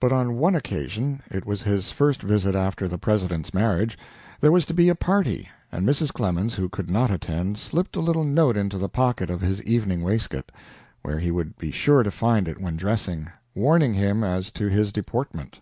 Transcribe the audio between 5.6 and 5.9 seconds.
and